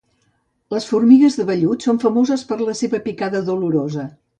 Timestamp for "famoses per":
2.07-2.61